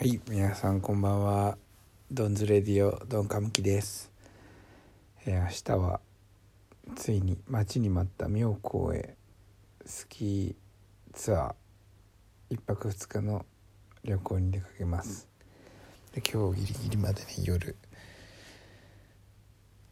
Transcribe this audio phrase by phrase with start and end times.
[0.00, 1.58] はい皆さんこんばんは。
[2.10, 4.10] ドンズレディオドンカムキです、
[5.26, 6.00] えー明日は
[6.96, 9.14] ついに待ちに待った妙高へ
[9.84, 13.44] スキーツアー1泊2日の
[14.02, 15.28] 旅行に出かけます。
[16.14, 17.76] で今日ギリギリまでね夜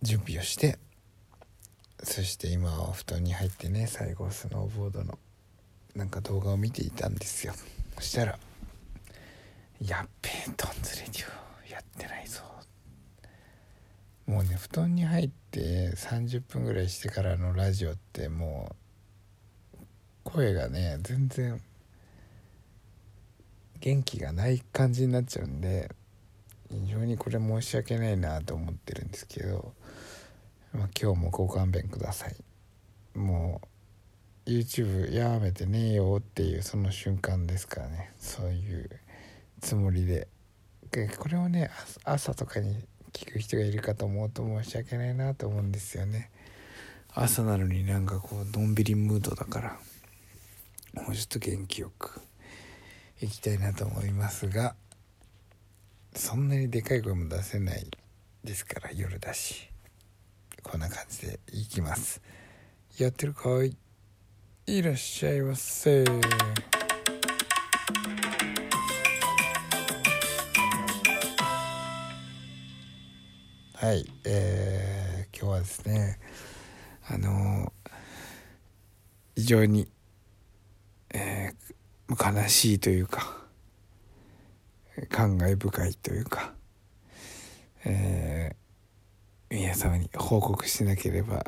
[0.00, 0.78] 準備をして
[2.02, 5.18] そして今はお布団に入ってね最後スノーボードの
[5.94, 7.52] なんか動画を見ていたんですよ。
[7.96, 8.38] そしたら
[9.80, 11.24] やっべえドンズレディ
[11.68, 12.42] オやってないぞ。
[14.26, 18.76] もうね布団に入って30分ぐらいしてからのラジオっても
[19.74, 19.78] う
[20.24, 21.60] 声がね全然
[23.80, 25.90] 元気がない感じになっちゃうんで
[26.70, 29.72] 非常にこれ申し訳ないなと思ってるんですけど、
[30.74, 32.36] まあ、今日もご勘弁ください。
[33.16, 33.62] も
[34.46, 38.12] う YouTube やめてねえよっていうその瞬間ですからね。
[38.18, 38.90] そういう
[39.60, 40.28] つもりで。
[40.90, 41.70] でこれをね
[42.04, 46.30] 朝朝とかに聞く人がいるかと思うと申し訳ないなと思うんですよね。
[47.14, 49.78] 朝なのになんかこうのんびりムードだから。
[50.94, 52.20] もうちょっと元気よく
[53.20, 54.74] いきたいなと思いますが
[56.14, 57.86] そんなにでかい声も出せない
[58.42, 59.68] ですから夜だし。
[60.62, 62.20] こんな感じでいきます。
[62.98, 63.76] やってるかい？
[64.66, 66.04] いらっしゃいませ。
[73.80, 76.18] はいえー、今日はですね
[77.08, 77.90] あのー
[79.36, 79.86] 非常に、
[81.14, 83.36] えー悲しいというか
[85.10, 86.54] 感慨深いというか、
[87.84, 91.44] えー皆様に報告しなければ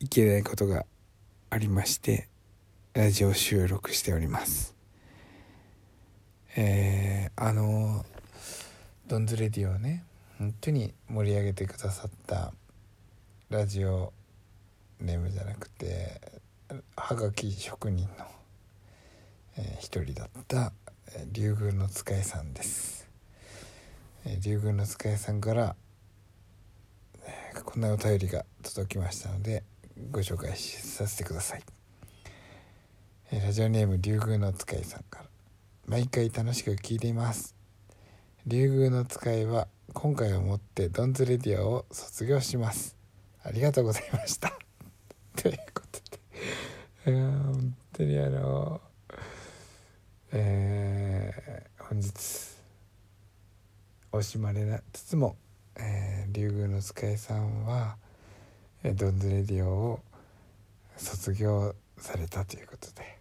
[0.00, 0.84] いけないことが
[1.48, 2.28] ありまして
[2.92, 4.76] ラジオ収録しております。
[6.58, 8.04] えーあの
[9.06, 10.04] ドンズレディオをね
[10.40, 12.54] 本当に盛り上げてくださった
[13.50, 14.10] ラジオ
[14.98, 16.18] ネームじゃなくて
[16.96, 18.24] はがき職人の、
[19.58, 20.72] えー一人だった
[21.30, 23.06] 竜宮の使いさんです、
[24.24, 25.76] えー竜宮の使いさんから、
[27.26, 29.62] えーこんなお便りが届きましたので
[30.10, 31.62] ご紹介させてください、
[33.30, 35.26] えーラジオネーム竜宮の使いさんから
[35.86, 37.54] 毎回楽しく聞いています。
[38.46, 42.96] 竜宮の使いは今回をもってドンズレディオを卒業します。
[43.42, 44.56] ありがとうございました。
[45.34, 46.00] ということ
[47.04, 47.12] で。
[47.12, 48.80] いや本当にあの
[50.32, 52.12] えー本日
[54.12, 55.36] 惜しまれなつつも、
[55.76, 57.96] えー、竜宮の使いさんは、
[58.84, 60.00] えードンズレディオを
[60.96, 63.18] 卒業されたということで。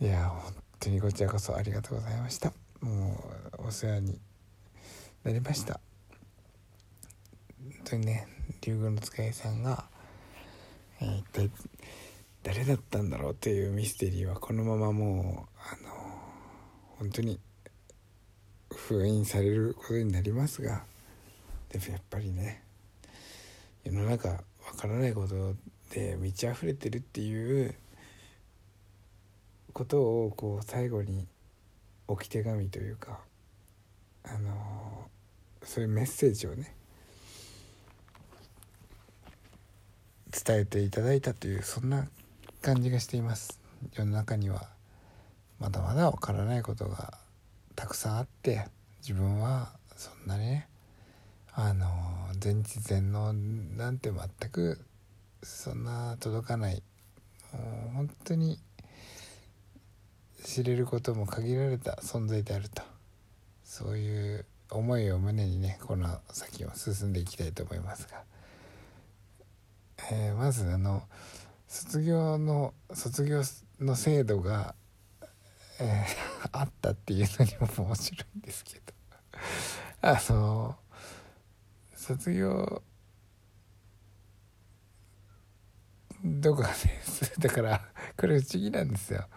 [0.00, 2.52] いや本当にこちらこそありがとうございました。
[2.80, 3.22] も
[3.62, 4.20] うお世話に
[5.24, 5.80] なりました。
[7.60, 8.28] 本当にね
[8.60, 9.86] 竜宮の使いさんが、
[11.00, 11.50] えー一体
[12.44, 15.94] 誰だったんだろうというミステリーはこのままもうあの
[16.98, 17.40] 本当に
[18.70, 20.84] 封印されることになりますが
[21.70, 22.62] でもやっぱりね
[23.82, 24.36] 世の中わ
[24.76, 25.54] からないこと
[25.90, 27.74] で満ち溢れてるっていう
[29.72, 31.26] ことをこう最後に
[32.06, 33.20] 置き手紙というか
[34.22, 35.08] あの
[35.64, 36.74] そういうメッセージをね
[40.46, 42.08] 伝えていただいたというそんな
[42.60, 43.60] 感じがしています。
[43.92, 44.68] 世の中には
[45.58, 47.18] まだまだわからないことが
[47.76, 48.66] たくさんあって
[49.00, 50.68] 自分はそんなにね
[51.52, 51.86] あの
[52.38, 54.80] 全知全能なんて全く
[55.42, 56.82] そんな届かない。
[57.52, 58.58] もう本当に
[60.44, 62.82] 知れることも限られた存在であると。
[63.62, 68.22] そういう思いを胸にねこの先を進んでいきたいと思いますが、
[70.10, 71.02] えーまずあの
[71.68, 73.42] 卒業の卒業
[73.80, 74.74] の制度が、
[75.80, 78.92] えー あったっていうのにも面白いんですけど。
[80.02, 80.76] あの
[81.94, 82.82] 卒業
[86.24, 87.80] どこかです だから
[88.16, 89.28] これ不思議なんですよ。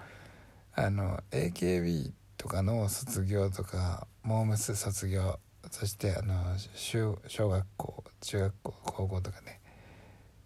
[0.73, 2.13] あの AKB
[2.47, 5.37] とかの卒業とかモームス卒業
[5.69, 9.59] そしてあの小小学校中学校高校とかね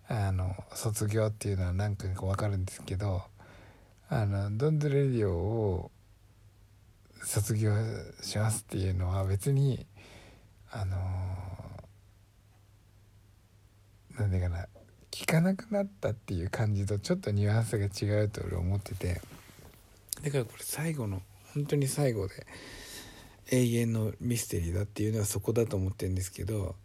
[0.08, 3.22] あの卒業っていうのは何か分かるんですけど
[4.10, 5.92] あのドンズレディオを
[7.24, 7.76] 卒業
[8.24, 9.86] しますっていうのは別に
[10.72, 10.98] あの
[14.18, 14.66] なんでかな
[15.12, 19.22] 聞かなくなったっていう感じとちょっとニュアンスが違うと俺思ってて
[20.24, 21.22] だからこれ最後の
[21.54, 22.46] 本当に最後で
[23.52, 26.76] 永遠のミステリーだっていうのはそこだと思ってるんですけど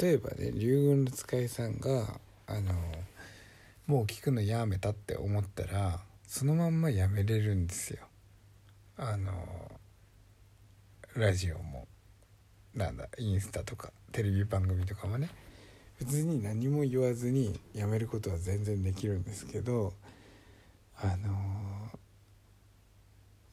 [0.00, 2.72] 例えばね竜軍の使いさんがあの
[3.86, 8.00] もう聞くのやめたって思ったらそのまんまやめれるんですよ。
[8.98, 9.32] あの
[11.14, 11.86] ラジオも。
[12.74, 15.30] なんだインスタとかテレビ番組とかもね。
[15.98, 19.92] 別に何も言わずにやめることは全然できるんですけど
[21.00, 21.34] あの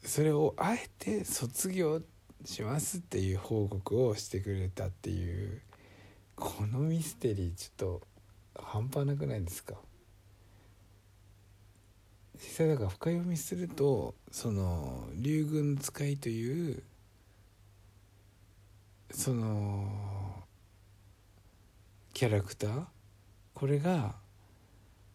[0.06, 2.00] それをあえて卒業
[2.44, 5.60] しますっていう報告をしてくれたっていう
[6.36, 8.02] このミステリーちょっと
[8.54, 9.74] 半端なくないですか？
[12.34, 16.82] 実際だから深読みするとその竜軍使いという
[19.10, 20.44] その
[22.12, 22.84] キャラクター？
[23.54, 24.14] これが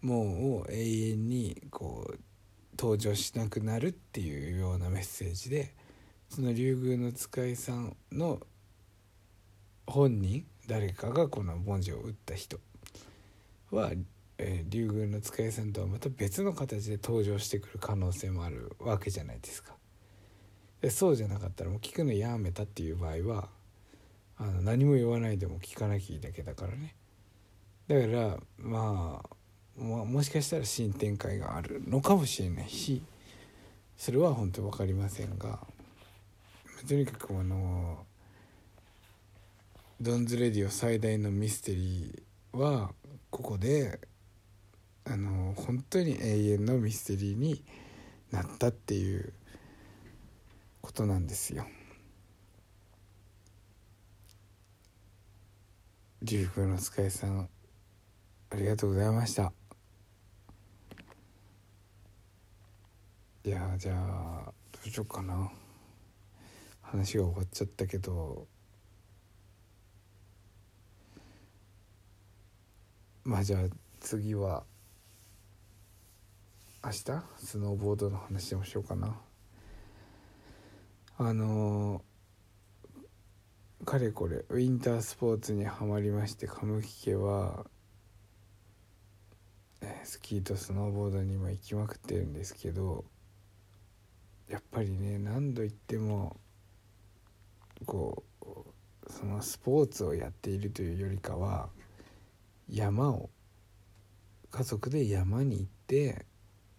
[0.02, 2.20] もう永遠にこう
[2.82, 5.76] 登場しなくなるっていうようなメッセージで
[6.30, 8.40] その竜宮の使いさんの
[9.86, 12.60] 本人誰かがこの文字を打った人
[13.70, 13.92] は、
[14.40, 19.76] えー、竜宮の使いさんとはまた別の形で登場してくる可能性もあるわけじゃないですか。
[20.82, 23.50] でそうじゃなかったらもう聞くのやめたっていう場合は
[24.38, 26.96] あの何も言わないでも聞かなきゃいいだけだからね
[27.88, 29.31] だからまあ
[29.78, 33.04] ももしかしたら新展開があるのかもしれないし
[33.98, 35.60] それは本当分かりませんが
[36.88, 38.06] とにかくあの
[40.02, 42.92] ドンズレディオ最大のミステリーは
[43.30, 44.00] ここで
[45.06, 47.64] あの本当に永遠のミステリーに
[48.32, 49.34] なったっていう
[50.82, 51.66] ことなんですよ。
[56.24, 57.50] 竜宮の使いさん
[58.52, 59.61] ありがとうございました。
[63.44, 65.52] いやじゃあどうしようかな。
[66.82, 68.48] 話が終わっちゃったけど。
[73.24, 73.62] まあじゃあ
[74.00, 74.64] 次は
[76.84, 77.04] 明日？
[77.38, 79.16] スノーボードの話でもしようかな。
[81.18, 82.04] あの
[83.86, 87.66] かれこれウィンタースポーツにはまりましてカムキ家は
[90.04, 93.06] スキーとスノーボードに今行きまくってるんですけど
[94.52, 96.36] やっぱりね何度言っても
[97.86, 101.70] こうそのスポーツをやっているというよりかは
[102.70, 103.30] 山を
[104.52, 106.26] 家族で山に行って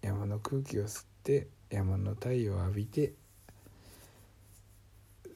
[0.02, 3.14] 山の空気を吸って山の太陽を浴びて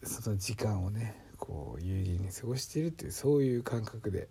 [0.02, 4.28] その時間をねこう有意義に過ごしているというそういう感覚で、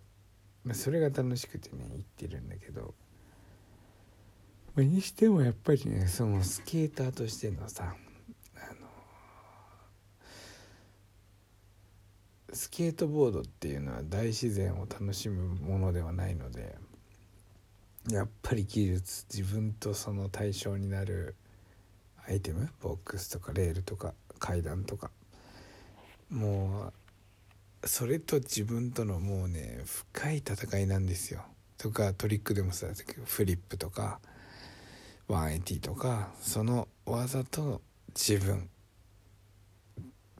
[0.62, 2.94] まあ、それが楽しくてね行ってるんだけど。
[4.82, 7.94] にしてもやっぱりねそのスケーターとしてのさ
[12.52, 16.74] スケートボードっていうのは大自然を楽しむものではないので
[18.10, 21.34] やっぱり技術自分とその対象になる
[22.26, 25.10] アイテムボックスとかレールとか階段とか
[26.30, 26.92] も
[27.82, 31.44] うそれと自分とのもうね深い戦いなんですよ。
[31.78, 32.86] とかトリックでもさ
[33.26, 34.18] フリップとか
[35.28, 37.82] 180とかその技と
[38.14, 38.68] 自分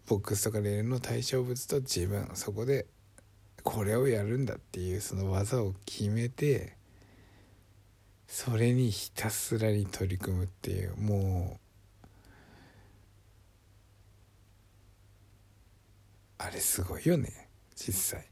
[0.06, 2.86] ボックスとかレールの対象物と自分そこで
[3.64, 6.76] これをやるんだっていうその技を決めて
[8.28, 11.58] それにひたすらに取り組むっていうも
[12.04, 12.06] う
[16.38, 18.26] あれすごいよね実際。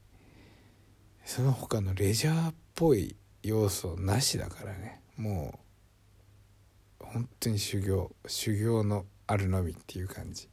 [1.24, 5.63] その他のレジャーっぽい要素なしだからねもう
[7.12, 10.48] 本当に修行修行のあるのみっていう感じ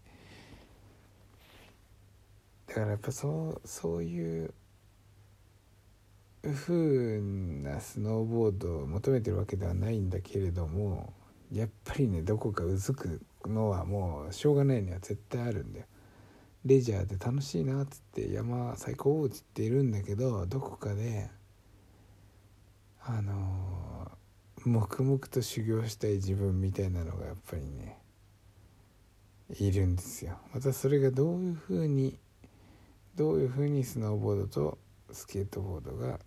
[2.67, 4.53] だからやっぱそうそういう
[6.43, 11.13] 風なスノーボードを求めてるわけではないんだけれども
[11.51, 15.85] やっぱりねどこかうずくのはもうしょうがないには絶対あるんだよ。
[16.65, 21.29] レジャーで楽しいなっつって山最高っつっているんだけどどこかで
[23.03, 23.80] あのー
[24.65, 27.97] 黙々と修行したい自分みたいなのがやっぱりね
[29.59, 30.37] いるんですよ。
[30.53, 32.17] またそれがどういうふうに
[33.15, 34.77] どういうふうにスノーボードと
[35.11, 36.19] スケートボードが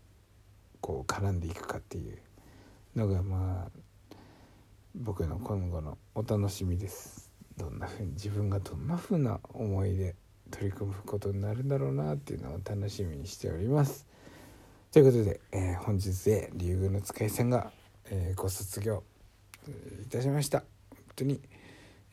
[0.80, 2.18] こう絡んでいくかっていう
[2.94, 4.16] のがまあ
[4.94, 7.32] 僕の今後のお楽しみです。
[7.56, 10.16] どんなふうに自分がどんなふうな思いで
[10.50, 14.06] 取り組むことになるんだろうなっていうのを楽しみにしております。
[14.92, 17.72] ということで、えー、本日で竜宮の使いさんが
[18.10, 19.02] えー、ご卒業
[20.02, 20.60] いたしました。
[20.90, 21.40] 本当に、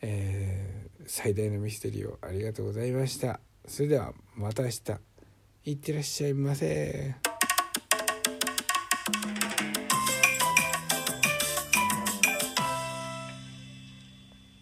[0.00, 3.40] えー、最大のミステリーをありがとうございました。
[3.66, 4.80] それではまた明日。
[5.64, 7.31] いってらっしゃいませ。